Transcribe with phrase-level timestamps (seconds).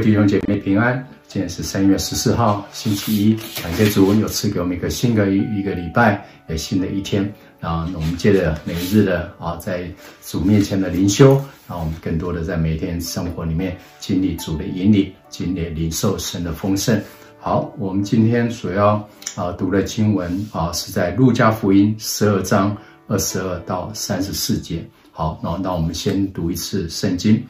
[0.00, 7.30] 弟兄姐妹平安，今天是三月十四号，星期一，感谢主有赐给我们一个新的一一个礼拜，也新的一天。
[7.60, 9.84] 然后我们借着每日的啊，在
[10.24, 11.38] 主面前的灵修，
[11.68, 16.98] 让我们更多的在每天生活里面经历主的引领，经历领受神的丰盛。
[17.38, 22.74] 好，我们今天所要啊读的经文啊，是在路加福音十二章
[23.06, 24.82] 二十二到三十四节。
[25.12, 27.42] 好，那那我们先读一次圣经。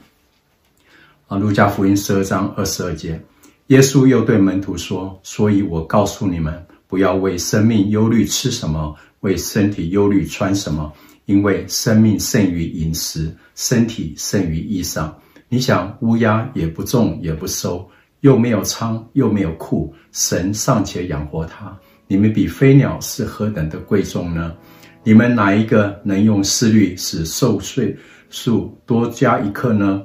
[1.30, 3.23] 啊，路加福音十二章二十二节，
[3.69, 10.93] 耶稣又对门徒说：“所以我告诉你们，不要为生命忧虑吃什么，为身体忧虑穿什么。
[11.27, 15.09] 因为生命胜于饮食，身体胜于衣裳。
[15.48, 17.88] 你想乌鸦也不种也不收，
[18.23, 21.73] 又没有仓又没有库，神尚且养活它，
[22.09, 24.52] 你们比飞鸟是何等的贵重呢？
[25.04, 27.97] 你们哪一个能用思虑使寿岁
[28.30, 30.02] 数多加一刻呢？”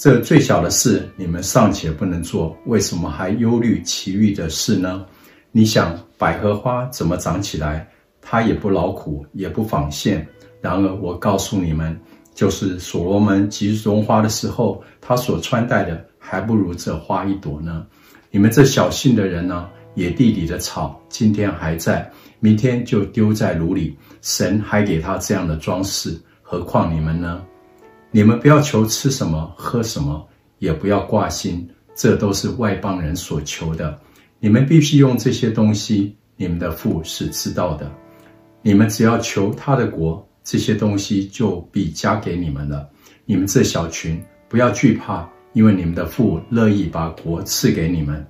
[0.00, 5.04] 这最小的事，你们尚且不能做，为什么还忧虑其余的事呢？
[5.52, 7.86] 你想百合花怎么长起来？
[8.22, 10.26] 它也不劳苦，也不纺线。
[10.62, 11.94] 然而我告诉你们，
[12.34, 17.86] 就是所罗门及荣华的时候，他所穿戴的还不如这花一朵呢。
[18.30, 19.68] 你们这小信的人呢？
[19.96, 23.94] 野地里的草，今天还在，明天就丢在炉里。
[24.22, 27.42] 神还给他这样的装饰，何况你们呢？
[28.12, 30.26] 你们不要求吃什么喝什么，
[30.58, 33.96] 也不要挂心，这都是外邦人所求的。
[34.40, 37.90] 你们必须用这些东西，你们的父是知道的。
[38.62, 42.88] 你们只要求他的国，这些东西就必加给你们了。
[43.24, 48.26] 你们这小群，不要惧怕，因为你们的父乐意把国赐给你们。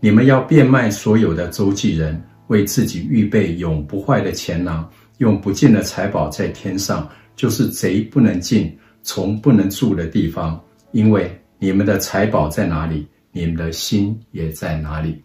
[0.00, 4.88] 你们要变卖所有的周济人，为自己预备永不坏的钱囊，
[5.18, 8.74] 用不尽的财宝在天上，就是贼不能进。
[9.02, 10.60] 从不能住的地方，
[10.92, 15.22] 因为你们的财宝在哪里，你们的心也在哪里。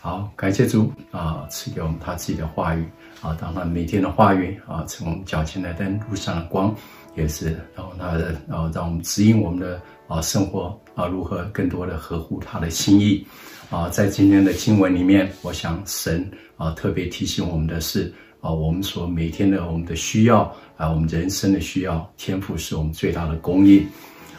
[0.00, 2.84] 好，感谢主啊，赐给我们他自己的话语
[3.20, 6.74] 啊，当他每天的话语啊，成我们脚前的灯，路上的光，
[7.16, 13.26] 也是然后他的然后让我们指引我们的啊生活啊，如何更多的合乎他的心意
[13.70, 13.88] 啊。
[13.88, 18.12] 在今天的经文里面，我想神啊特别提醒我们的是。
[18.40, 20.42] 啊，我们说每天的我们的需要
[20.76, 23.84] 啊，我们人生的需要，天赋是我们最大的供应。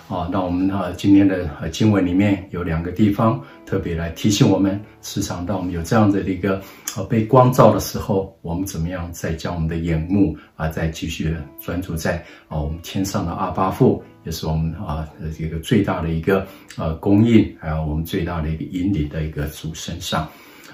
[0.07, 6.59] 啊，那我们啊今天的经文里面有两个地方特别来提醒我们，时常当我们有这样的一个
[6.97, 11.31] 呃被光照的时候，我们怎么样再将我们的眼目啊再继续
[11.61, 12.17] 专注在
[12.47, 16.43] 啊我们天上的阿爸父，也是我们啊这个最大的一个
[16.75, 20.27] 呃供应，还有我们最大的一个引领的一个主身上。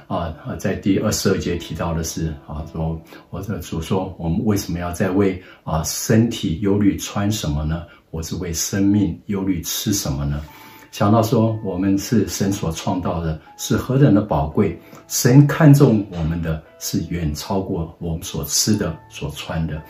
[0.07, 3.01] 啊啊，在第二十二节提到的是啊，说
[3.31, 7.83] 我这主说，我们为什么要在为啊身体忧虑穿什么呢？
[8.11, 10.41] 我是为生命忧虑吃什么呢？
[10.91, 19.81] 想到说，我们是神所创造的，是何等的宝贵，神看重我们的是远超过我们所吃的、所穿的。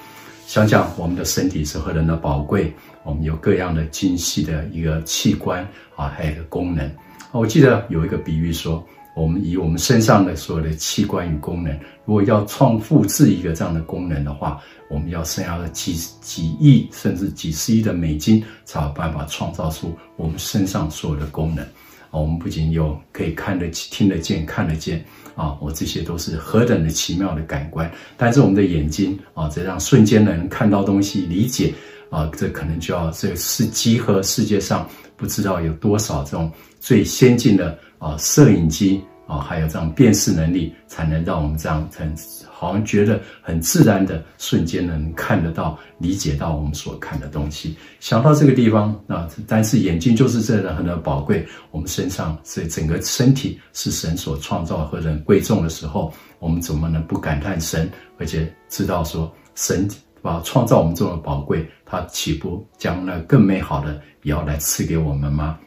[0.48, 2.74] 想想我们的身体是何等的宝贵，
[3.04, 5.62] 我们有各样的精细的一个器官
[5.96, 6.90] 啊，还有一个功能。
[7.34, 8.82] 我记得有一个比喻说。
[9.16, 11.72] 我们以我们身上的所有的器官与功能，
[12.06, 21.64] 如果要创复制一个这样的功能的话，我们要剩下的几几亿甚至几十亿的美金，才有办法创造出我们身上所有的功能。
[22.12, 27.90] 啊，我们不仅有可以看得见、听得见、看得见，啊，我这些都是何等的奇妙的感官。
[28.18, 31.74] 但是我们的眼睛，啊，这让瞬间能看到东西、理解，
[32.10, 37.80] 啊，这可能就要这是集合世界上不知道有多少这种最先进的。
[38.06, 42.16] 啊，摄影机啊，还有这样辨识能力，才能让我们这样很
[42.48, 47.76] 好像觉得很自然的瞬间能看得到、理解到我们所看的东西。
[48.00, 51.44] 想到这个地方啊，但是眼睛就是这样很的宝贵。
[51.72, 57.90] 我们身上是整个身体是神所创造和人贵重的时候，我们怎么能不感叹神？
[58.20, 59.88] 而且知道说神
[60.22, 65.58] 把创造我们这么宝贵，他岂不将那更美好的也要来赐给我们吗？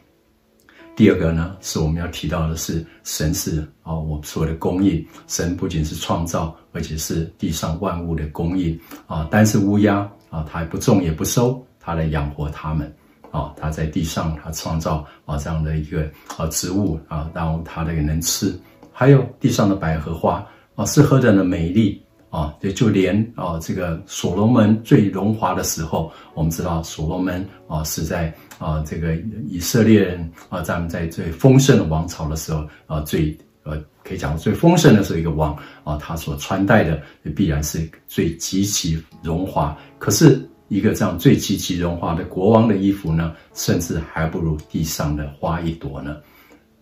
[0.99, 5.01] 第二个呢，是我们要提到的是，神是啊，我们所谓的供应。
[5.29, 9.25] 神不仅是创造，而且是地上万物的供应啊。
[9.31, 9.99] 但是乌鸦
[10.29, 12.93] 啊，它不种也不收，它来养活它们
[13.31, 13.53] 啊。
[13.55, 16.05] 它在地上，它创造啊这样的一个
[16.35, 18.53] 啊植物啊，然后它的也能吃。
[18.91, 22.03] 还有地上的百合花啊，是何等的美丽。
[22.29, 29.15] 啊，也就连啊，这个所罗门最荣华的时候，我们知道所罗门啊是在啊这个
[29.47, 37.01] 以色列人啊，咱们在最丰盛的王朝的时候啊，最呃可以讲最丰盛的是一个王啊，他所穿戴的
[37.35, 39.75] 必然是最极其荣华。
[39.97, 46.17] 可是一个这样最极其荣华的国王的衣服呢，甚至还不如地上的花一朵呢。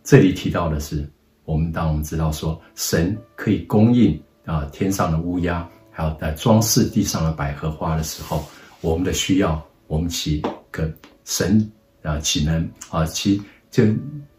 [0.03, 1.09] 这里提到的是，
[1.45, 8.43] 我们当我们知道说，神可以供应啊天上的乌鸦，还有在装饰地上的百合花的时候，
[8.81, 10.41] 我们的需要，我们岂
[10.71, 10.93] 跟
[11.27, 11.69] 神
[12.01, 13.39] 啊岂能啊其
[13.69, 13.83] 就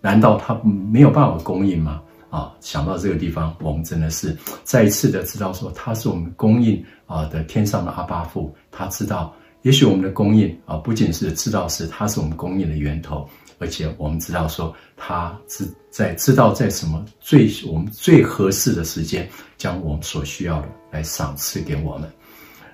[0.00, 2.02] 难道他没有办法供应吗？
[2.30, 22.10] 啊，想到这个地方，我们真的是再一次的知道说，他是我们供应啊的天上的阿爸父，他知道，也许我们的供应啊，不仅是知道是他是我们供应的源头，而且我们知道说，他知在知道在什么最我们最合适的时间，将我们所需要的来赏赐给我们。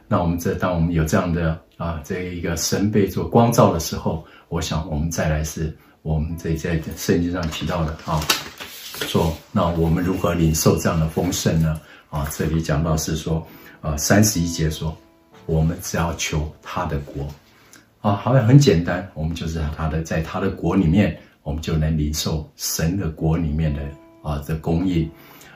[0.09, 8.21] 那我们这当我们有这样的啊这一个神被做光照的时候，我想我们再来是我们这在圣经上提到的啊。
[9.09, 11.81] 说，那我们如何领受这样的丰盛呢？
[12.11, 13.45] 啊，这里讲到是说，
[13.81, 14.97] 啊，三十一节说，
[15.47, 17.27] 我们只要求他的国，
[18.01, 23.83] 啊，好像很简单，我们就是他的，在他的国里面，我们就能领受神的国里面的
[24.23, 25.11] 啊的供应，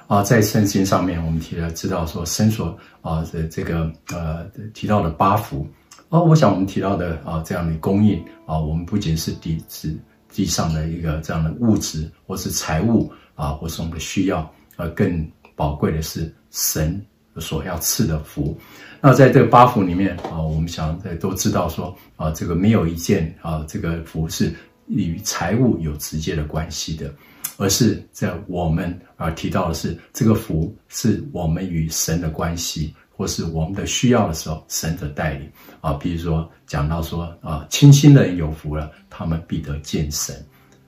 [0.08, 4.44] 啊，在圣经上面我们提了知道说，神所啊的这个呃
[4.74, 5.64] 提到的八福，
[6.08, 9.96] 啊，我想我们提到的啊这样的供应啊，我们不仅是地是
[10.32, 13.10] 地上的一个这样的物质或是财物。
[13.38, 15.24] 啊，或是我们的需要，而更
[15.54, 17.00] 宝贵的是神
[17.36, 18.58] 所要赐的福。
[19.00, 24.52] 那在这个八福里面啊，我们想都知道说啊，这个没有一件啊，这个福是
[24.88, 27.14] 与财物有直接的关系的，
[27.58, 35.50] 而是在我们啊提到的是这个福是我们与神的关系，或是我们的需要的时候，神的带领
[35.80, 35.92] 啊。
[35.94, 40.36] 比如说讲到说啊，清心的人有福了，他们必得见神。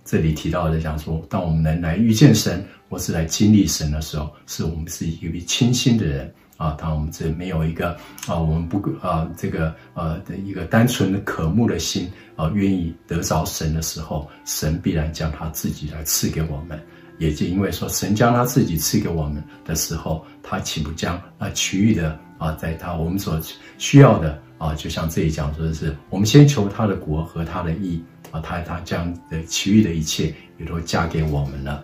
[0.04, 6.76] 这里提到的讲说，当我们能来遇见神，或是来经历神的时候，是我们是一位清心的人啊。
[6.78, 7.90] 当我们这没有一个
[8.28, 16.80] 啊，我们不啊这个呃的一个单纯的渴慕的心啊，愿意得着神的时候，神必然将他自己来赐给我们。
[17.20, 23.40] 也就因为说，神将他自己赐给我们的时候，他岂不将啊其余的啊，在他我们所
[23.78, 28.02] 需要的啊，就像这里讲说的是，我们先求他的国和他的义。
[28.32, 31.82] 啊，他他将的其余的一切也都嫁给我们了，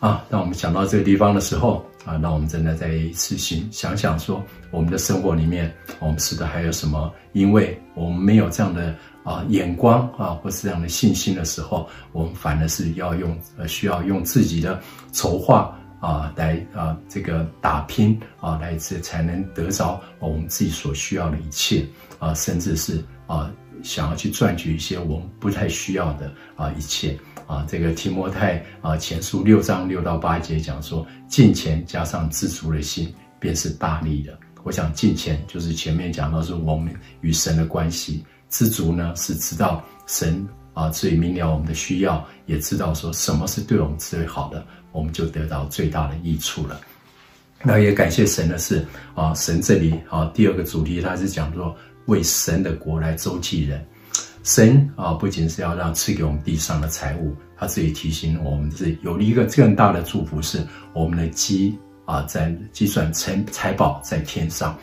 [0.00, 7.14] 啊，当我们想到这个地方的时候，啊，那我们真的再一次想想想说，我们的生活里面，我们是的还有什么？
[7.34, 8.92] 因为我们没有这样的
[9.22, 14.80] 啊眼光啊，或是这样的信心的时候，我们反而是要用呃需要用自己的
[15.12, 21.86] 筹划啊来啊这个打拼啊来这才能得着我们自己所需要的一切
[22.18, 23.50] 啊，甚至是啊。
[23.82, 34.38] 想要去赚取一些我们不太需要的啊一切啊，这个提摩太啊前书六章六到八节讲说，进钱加上知足的心，便是大利的。
[34.64, 44.62] 我想进钱就是前面讲到是我们与神的关系，知足呢是知道神啊最明了我们的需要，也知道说什么是对我们最好的，
[44.92, 46.78] 我们就得到最大的益处了。
[47.62, 51.74] 那也感谢神的是啊，神这里啊第二个主题他是讲说。
[52.06, 53.86] 为神的国来周济人，
[54.42, 64.76] 神啊，不仅是要让赐给我们地上的财物，他自己提醒我们是有一个更大的祝福，是我们的积啊，在积算成财宝在天上。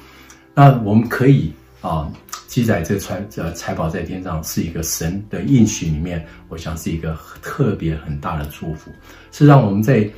[0.54, 2.12] 那我们可以啊，
[2.48, 8.92] 记载这财呃财宝在天上，是一个神的应许里面，我想是一个特别很大的祝福，
[9.32, 10.10] 是让我们在。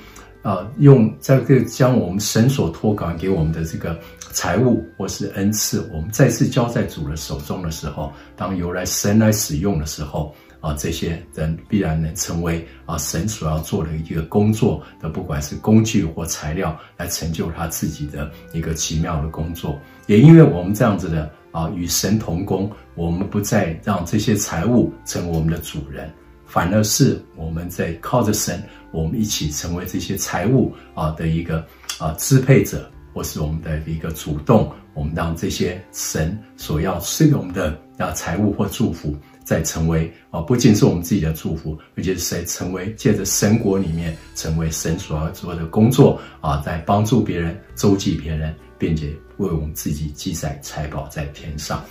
[0.41, 3.99] 啊，用这个将我们神所托管给我们的这个
[4.31, 19.77] 财物或是恩赐，我们再次交在主的手中的时候，当由来神来使用的时候，啊，这些人必然能成为啊神所要做的一个工作的，不管是工具或材料，来成就他自己的一个奇妙的工作。
[20.07, 26.11] 也因为我们这样子的啊，与神同工，我们不再让这些财物成为我们的主人。
[26.45, 31.63] 反而是我们在靠着神，我们一起成为这些财物啊的一个
[31.99, 39.15] 啊支配者，或是我们的一个主动，我们让这些神所要赐给我们的啊财物或祝福，
[39.49, 51.83] 再成为啊不仅是我们自己的祝福，而且是在成为借着神国里面成为神所要做的工作啊，在帮助别人、周济别人，并且为我们自己积攒财宝在天上。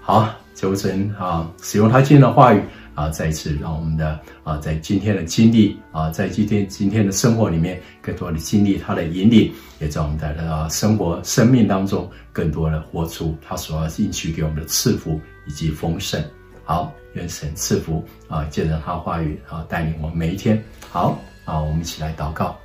[0.00, 2.62] 好，求神啊使用他今天的话语。
[2.94, 9.50] 啊，再一次让我们的啊，在今天的经历啊，在今天今天的生活里面，更多的经历他的引领，
[9.80, 16.22] 也在我们的啊生活生命当中，更多的活出他所要应许给我们的赐福以及丰盛。
[16.64, 20.62] 好，愿神赐福啊，借着他话语啊，带领我们每一天。
[20.90, 22.56] 好啊，我们一起来祷告。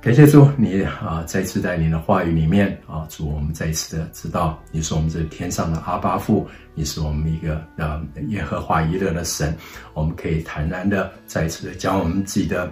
[0.00, 9.56] 感谢主，你啊，再次在你的话语里面啊，主，我们再一次的知道，你是我们这天上的阿爸父，你是我们一个啊耶和华以勒的神，
[9.94, 12.68] 我们可以坦然的再一次的将我们自己的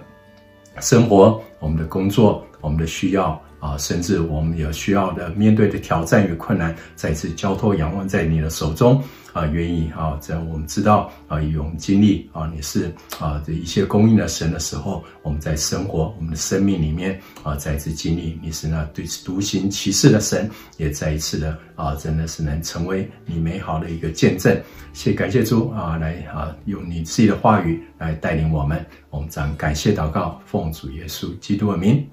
[0.81, 3.41] 生活、我们的工作、我们的需要。
[3.61, 9.01] 啊，甚至我们有需要的面对的挑战与困难，再次交托仰望在你的手中
[9.33, 24.59] 啊，愿意啊，在我们知道啊，有我们经历啊，你是啊这一切供应的神的时候，我们在生活我们的生命里面啊，再次经历你是那对独行其事的神，也再一次的啊，真的是能成为你美好的一个见证。
[24.91, 32.03] 谢感谢主啊，来啊，用你自己的话语来带领我们，我们这样感谢祷告，奉主耶稣基督的名。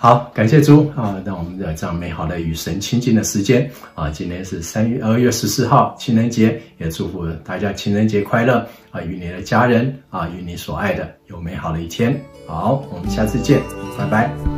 [0.00, 1.20] 好，感谢主啊！
[1.26, 4.08] 让我们的这样美好的与神亲近的时间啊！
[4.08, 9.02] 今天是三月二月十四号，情人节，也祝福大家情人节快乐啊！
[9.02, 12.16] 与你的家人啊，与你所爱的有美好的一天。
[12.46, 13.60] 好，我们下次见，
[13.98, 14.57] 拜拜。